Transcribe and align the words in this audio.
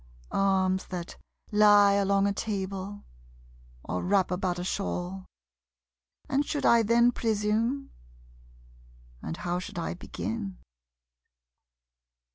Arms 0.31 0.87
that 0.87 1.15
lie 1.51 1.91
along 1.93 2.25
a 2.25 2.33
table, 2.33 3.05
or 3.83 4.01
wrap 4.01 4.31
about 4.31 4.57
a 4.57 4.63
shawl. 4.63 5.27
And 6.27 6.43
should 6.43 6.65
I 6.65 6.81
then 6.81 7.11
presume? 7.11 7.91
And 9.21 9.37
how 9.37 9.59
should 9.59 9.77
I 9.77 9.93
begin? 9.93 10.57